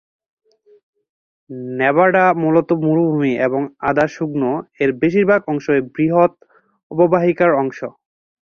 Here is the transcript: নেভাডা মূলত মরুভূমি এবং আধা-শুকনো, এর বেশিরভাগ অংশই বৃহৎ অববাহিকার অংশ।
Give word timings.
নেভাডা 1.77 2.23
মূলত 2.41 2.69
মরুভূমি 2.83 3.33
এবং 3.47 3.61
আধা-শুকনো, 3.89 4.51
এর 4.81 4.89
বেশিরভাগ 5.01 5.41
অংশই 5.47 5.81
বৃহৎ 5.93 6.33
অববাহিকার 6.91 7.51
অংশ। 7.61 7.79